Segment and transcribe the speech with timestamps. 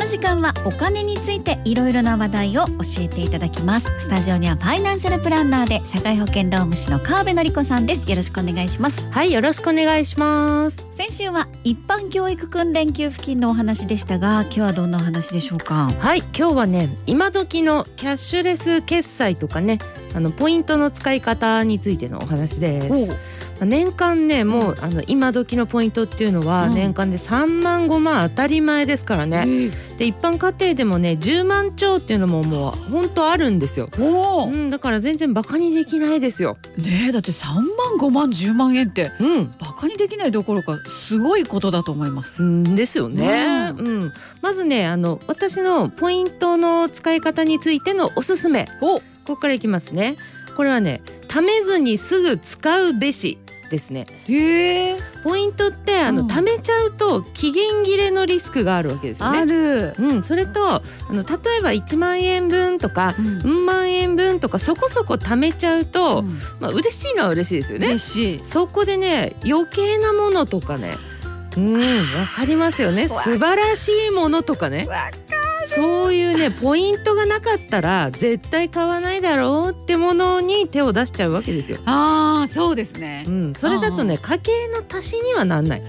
[0.00, 3.90] の時間はお金についていろいろな話題を教えていただきます。
[4.00, 8.08] スタジオにはファイナンシャルプランナーで社会保険労務士の川辺典子さんです。
[8.08, 9.06] よろしくお願いします。
[9.10, 10.78] はいよろしくお願いします。
[10.94, 15.90] 先週は一般教育訓練給付金のお話でしたが今日はどんなお話でしょうか？
[15.98, 19.80] はい今日はね今時のキャッシュレス決済とかね
[20.14, 23.16] あのポイントの使い方についてのお話です
[23.64, 36.56] 年間ねもうあの今時のポイントっていうのは年間で3万5万当たり前ですからね、うん、で一般家庭でもね10万超っていうのももう本当あるんですよ、うん、だから全然バカにできないですよ。
[36.76, 37.62] ねだって3万
[37.98, 42.44] 5万10万円って、うん、バカにできないどころかすごいことだと思います。
[42.44, 48.66] んですよね、うん、うん、まずねあの私のポイントの使い方についてのおすすめ。
[48.80, 50.16] ここからいきますね。
[50.56, 53.38] これはね貯めずにすぐ使うべし
[53.70, 54.06] ですね。
[54.28, 59.38] へポイントってあの、うん、貯めちゃうと期限切れのリスクがあるわけですよね。
[59.38, 59.94] ある。
[59.98, 67.86] うん、それとあの例えば1万円分とか、うん、万円分とかそこそこ貯めちゃうと、うん、まあ嬉しいのは嬉しいですよね。
[67.86, 68.40] 嬉しい。
[68.44, 70.96] そこでね余計なものとかね。
[71.56, 71.80] うん、わ
[72.36, 73.08] かりますよね。
[73.08, 74.86] 素晴らしいものとかね。
[75.64, 81.78] そういうねポイントがなかったら絶対買わないだろうってものに手を出しちゃうわけですよ。
[81.84, 83.24] ああそうですね。
[83.26, 85.82] うん、それだとね家計の足しにはなんない。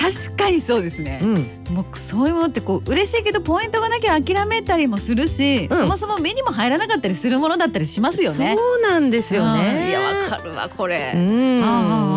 [0.00, 8.56] 確かにそうですね、うん、もうそういうものってこう嬉しいけどポイントがなきゃ諦めたりもするし、うん、そもそも目にも入らなかったりするものだったりしますよね。
[8.56, 9.90] そうなんですよね。
[9.90, 11.12] いやわかるわこれ。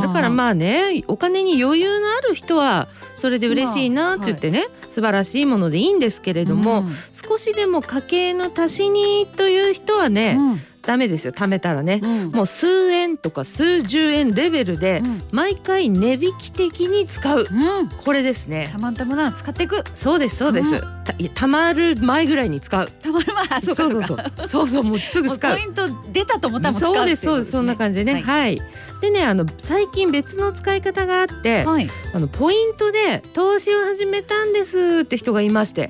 [0.02, 10.38] だからまあねお金に余裕のある人はそれで嬉しいなって言ってね、はい、素晴らしいものでいいんですけれども、うん、少しでも家計の足しにという人はね、
[10.84, 18.70] ダメですよ貯めたらね、うん、もう数円とか数十円レベルで毎回値引き的に使う、うん、これですね。
[18.72, 19.84] たまったものは使っていく。
[19.96, 22.88] そうですそうです、うん、たたまる前ぐらいに使う。
[22.88, 25.56] たまる前そうそうそうそうそうもうすぐ使う。
[25.56, 28.62] ポイント出たと思ったらもう使うそうですそうですそんな感じでね、はい、はい、
[29.02, 35.90] でねあの最近別の使い方があって、はい、あのポイントで投資を始めたんですって人がいまして、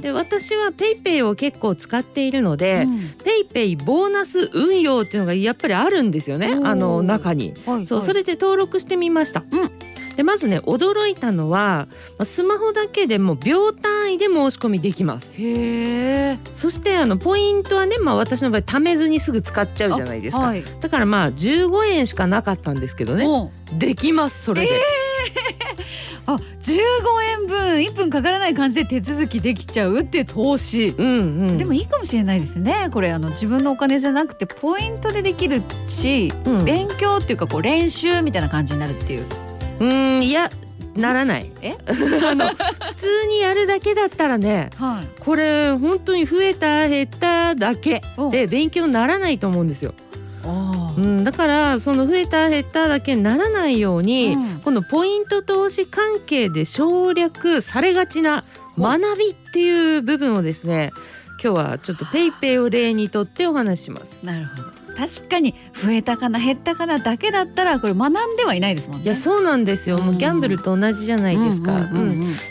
[0.00, 2.86] で私は PayPay を結構使っているので、
[3.24, 9.44] PayPay ボーナス運用っていうのがやっぱりあるんですよねあの中に、はいはい、そうそれで登録してみました。
[9.50, 11.88] うんでまずね驚いたのは
[12.22, 15.36] スマホだけでも秒単位で申し込みできます。
[15.40, 23.52] へそしてあのポイントはね、まあ、私の場合貯めずにすぐ使っちゃうじゃないですか、はい、だからまあ15円しかなかったんですけどね。
[23.78, 24.68] できますそれで。
[26.24, 26.80] あ15
[27.40, 32.88] 円分1分かからない感じで手続きできちゃうって投資、うんうん、でもいいかもしれないですね。
[32.92, 39.26] これあの自分のお金じゃなくてポイントでできるし、うん、勉強っていうかこう練習みたいな感じになるっていう。
[39.82, 39.86] う
[40.20, 40.50] んいや
[40.94, 41.50] ならない。
[41.62, 41.72] え？
[42.24, 49.94] あの普通にやるだけだったらね、はい、これ本当に増えた減っただけで勉強にならないと思うんですよ。
[50.44, 58.44] うん、だからその増えた減っただけにならないように、うん、このポイント投資関係で省略されがちな
[58.78, 60.90] 学びっていう部分をですね
[61.42, 64.26] 今日はちょっとペイペイを例にとってお話しします。
[64.26, 69.04] なるほど確かに増えたかな減ったかなだけだったらこれ学んではいないですもんね。
[69.04, 71.88] いやそうなんですよ、もうギャンブルと同じじゃないですか。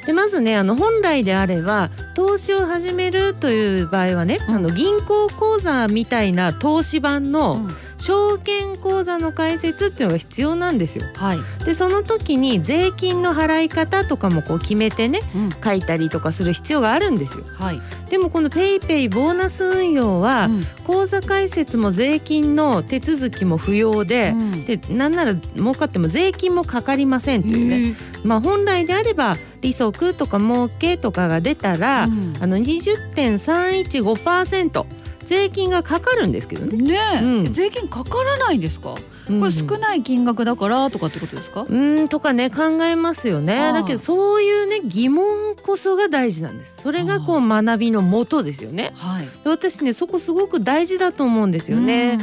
[0.05, 11.05] でまずねあの本来であれば投資を始めるという場合はね、うん、あの銀行口座みたいな投資版の、うん証券口座の開設っていうのが必要なんですよ。
[11.15, 17.45] はい、でその時に税金の払い方とかもこう決めてね、うん、書いたりとかする必要があるんですよ。
[17.53, 34.85] はい、でもこの PayPay ボーナス運用は、うん、口座開設も税金の手続きも不要でうん、でなんなら儲かっても税金もかかりませんというね、まあ、本来であれば利息とか儲けとかが出たら、あの20.315%
[35.25, 36.77] 税金がかかるんですけどね。
[36.77, 38.95] ね、うん、税金かからないんですか？
[39.27, 41.65] これ少ない金額だからとかってことですか？
[41.69, 43.71] うんとかね考えますよね。
[43.73, 46.81] だけどそういうね疑問こそが大事なんです。
[46.81, 48.91] それがこう学びのもとですよね。
[48.95, 49.27] はい。
[49.45, 52.19] 私ねそこすごく大事だと思うんですよね。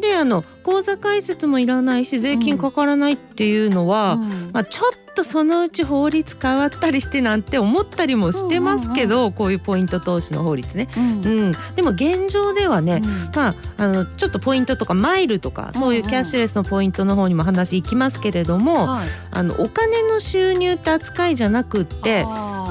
[0.00, 19.00] であの口座開設もいらないし税金かからないっていうのは、うん、まあちょっとそのうち法律変わったりしてなんて思ったりもしてますけど、うんうんうん、こういうポイント投資の法律ね、うん、うん、でも現状ではね、うん、まああのちょっとポイントとかマイルとかそういうキャッシュレスのポイントの方にも話いきますけれども、うん
[19.30, 22.24] あのお金の収入って扱いじゃなくって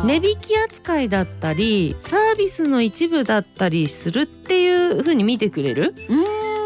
[0.06, 5.94] 値引き扱いだったりサービスの一部だったりするっていうふうに見てくれる？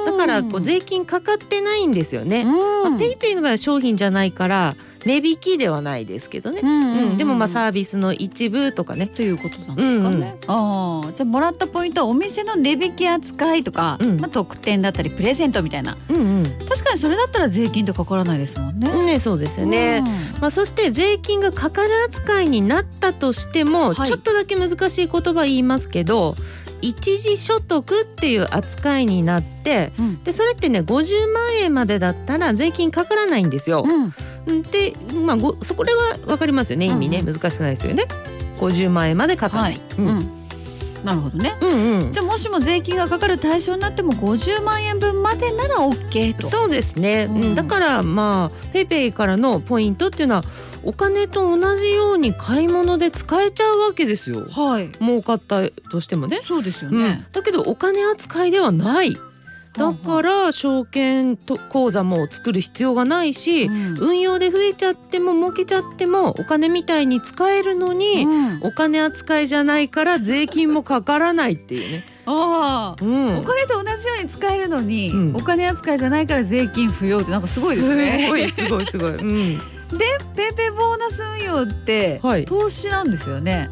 [0.05, 2.43] だからこう税金かかってないんですよね。
[2.43, 9.07] まあ、ペイペイの場合は商品じゃないから値引きではないですけどね、うん、うん、でもまあサービスの一部とかね。
[9.07, 18.89] ということなんですかね、うん、ああじゃあもらったポイントはお店の値引き扱いとか、うん、まあ、特典だったりプレゼントみたいな、うんうん、確かにそれだったら税金ってかからないですもんね。
[19.05, 20.01] ねそうですよね、
[20.41, 26.35] まあ、そして税金がかかる扱いになったとしても、はい、ちょっとだけ難しい言葉言いますけど
[26.81, 33.83] 一時所得っていう扱いになって、うん、でそれってね50万円までだったら税金かからないんですよ。
[33.85, 34.13] うん、
[34.71, 38.05] でまあごそこでは分かりますよね意味ね、うん、難しくないですよね。
[38.59, 39.73] 50万円までかかない。
[39.73, 40.45] はい、うん
[41.03, 50.43] なるほどね、うんうん、じゃあもしも税金がかかる対象になっても50万円分までなら OK とそうですね、うん、だからまあペイペイからのポイントっていうのは
[50.83, 54.47] お金と同じように買い物で使えちゃうわけですよ。
[54.47, 54.91] はい。
[54.99, 56.41] 儲かったとしてもね。
[56.43, 57.05] そうですよね。
[57.05, 59.17] うん、だけどお金扱いではない。
[59.77, 72.03] だから証券と口座も作る必要がないし、うん、運用で増えちゃっても儲けちゃってもお金みたいに使えるのに、うん、お金扱いじゃないから税金もかからないっていうね。
[72.27, 78.23] ああ、うん、お金と同じように使えるのに、うん、お金扱いじゃないから税金不要ってなんかすごいですね。
[78.25, 79.15] すごいすごいすごい。
[79.15, 79.99] うんで
[80.35, 83.69] ペイペイボーナス運用って投資なんですよね。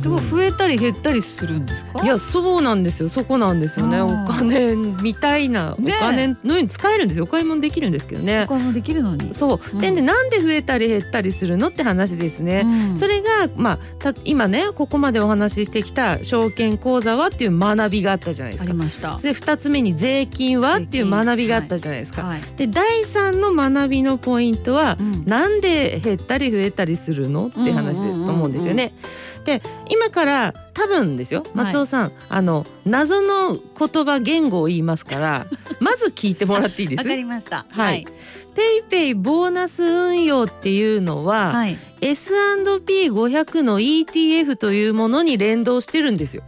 [0.00, 2.02] でも増えたり減ったりするんですか？
[2.02, 3.08] いやそうなんですよ。
[3.08, 4.00] そこなんですよね。
[4.00, 7.24] お金みたいな、お金のように使えるんですよ。
[7.24, 9.34] お買い物できるんですけどねお買い物できるのに。
[9.34, 12.62] そう、うん、でなんで増えたり減ったりするのって話ですね、
[12.92, 18.70] うん、それがまあ今ねここまでお話ししてきた証券口座はっていう学びがあったじゃないですか。
[18.70, 19.18] ありました。
[19.18, 27.48] で2つ目に税金はっていう学びがあったじゃないですか、はいはい、で第3の学びのポイントは、うん、なんで減ったり増えたりするの？
[27.48, 35.46] って話だと思うんですよね、うんうんうんうんで今から多分ですよ松尾さん、はい、あの謎の言葉言語を言いますから
[35.80, 37.66] まず聞いてもらっていいですわかりました。
[37.68, 38.06] はい、
[38.54, 46.42] ペイペイボーナス運用っていうのは、はい、S&P500 の ETF というものに連動してるんですよ。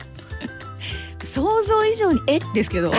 [1.25, 2.93] 想像以上にえですけど。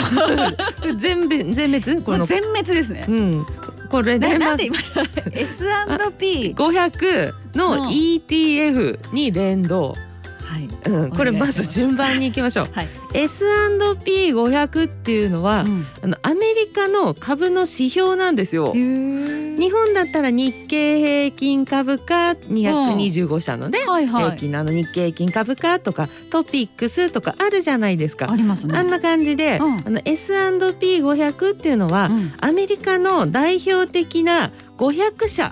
[0.98, 2.02] 全部全滅？
[2.02, 2.26] この。
[2.26, 3.06] 全滅ですね。
[3.08, 3.46] うん。
[3.90, 5.02] これでなんで言いました
[5.32, 9.96] S&P500 の ETF に連動。
[10.46, 12.68] はい、うん、これまず順番にいきましょう。
[12.72, 18.74] はい、S&P500 っていうのは、うん、あのアメリカの株の指標なんですよ。
[18.74, 28.32] 日本だったら日経平均株価225社のね、はいはい、平均のあの日経平均株価とかトピックスとかあるじゃないですか。
[28.32, 28.78] ありますね。
[28.78, 35.52] あんな感じで、うん、あの S&P500 っていうのは、うん、アメリカの代表的な500社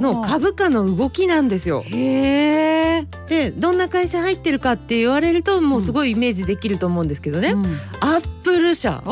[0.00, 1.84] の株価の動きなんですよ。
[1.86, 3.06] へえ。
[3.28, 7.50] でどんな会社入ってるかって言われるともうすごいイメージできると思うんですけどね。
[7.50, 7.64] うん、
[8.00, 9.02] アップル社。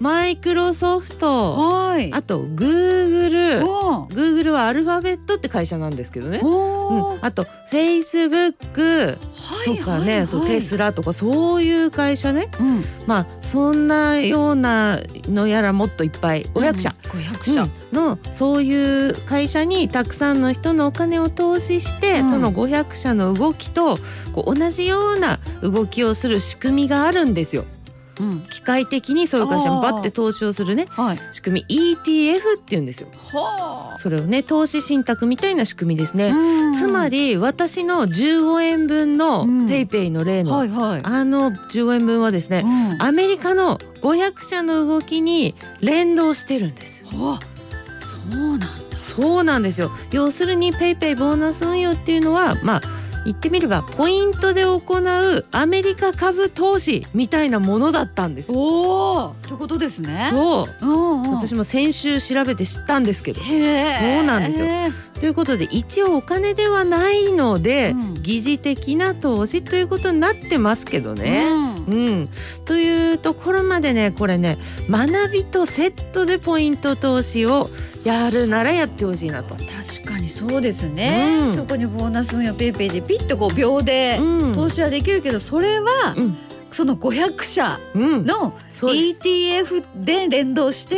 [0.00, 3.60] マイクロソフト、はい、あとグーグル。
[3.60, 9.18] グーグルはアルファベットって会社なんですけどね、うん、あとフェイスブック
[9.66, 10.16] とかね、はいはい。
[10.18, 16.44] はい、そうテスラとかそういう会社ね、うん、まあそんなようなのやらもっといっぱい。
[16.44, 23.98] 500社、うん、500社、のそういう会社にたくさんの人のお金を投資して、その500社の動きと
[24.32, 27.64] こう同じような動きをする仕組みがあるんですよ。
[28.50, 33.08] 機械的にそういう会社もバッて投資をするね、はい、仕組み ETF って言うんですよ。
[33.98, 36.32] それをね投資信託みたいな仕組みですね。
[36.78, 47.08] つまり私の15円分の PayPay の例の、はいはい、あの15円分はですね、うん、アメリカの500社の動きに連動してるんですよ。
[47.96, 48.66] そうなんだ。
[49.10, 49.90] そうなんですよ。
[50.12, 52.82] 要するに PayPay ボーナス運用っていうのはまあ
[53.24, 60.28] 言ってみればポイントで行うアメリカ株投資みたいなものだったんですおお、ということですね。
[60.30, 64.66] そう、うんうん、私も先週調べて知ったんですけど、そうなんですよ。
[65.20, 71.44] ということで一応お金ではないので、うん、疑似的な投資ということになってますけどね。
[71.86, 72.28] うん、うん、
[72.64, 74.58] というところまでねこれね
[74.88, 77.68] 学びとセットでポイント投資を
[78.02, 79.56] やるならやってほしいなと。
[79.56, 84.20] 確かにそうですね、うん、そこにボーナス運用 PayPay でピッとこう秒で
[84.54, 86.38] 投資はできるけどそれは、うん
[86.70, 90.96] その500社の ETF で連動して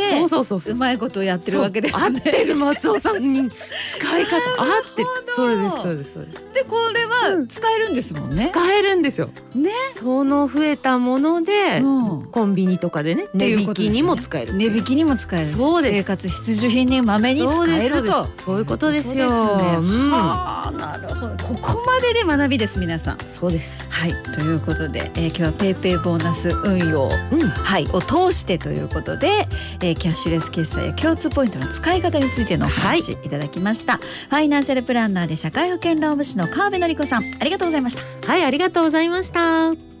[0.71, 2.03] うまいことをやってるわけですね。
[2.03, 3.49] 合ってる松尾さんに
[3.97, 5.07] 使い方合ってる。
[5.35, 6.45] それですそうですそうです。
[6.53, 7.03] でこれ
[7.47, 8.49] 使えるんですもんね。
[8.51, 9.29] 使えるんですよ。
[9.55, 9.71] ね。
[9.95, 11.87] その増えたもので、う
[12.23, 14.53] ん、コンビニとかでね値引きにも使える。
[14.53, 15.47] 値引きにも使える。
[15.47, 15.97] そうです。
[15.99, 18.27] 生活必需品にまめに使えると。
[18.45, 19.57] そういうことですよ。
[19.57, 21.43] ね、うん、はあなるほど。
[21.43, 23.17] ここまでで学びです皆さん。
[23.25, 23.87] そうです。
[23.89, 29.47] はいということで、えー、今日は PayPay ボーナス運用、うん、はいを通してということで、
[29.79, 33.93] えー、キャッシュレス決済や共通ポイントの使い方についてのお話いただきました。
[33.93, 38.27] はい、ファイナンシャルプランナーで社会保険労務士の川辺典子さんありがとうございました。
[38.27, 39.92] はいありがとうございました。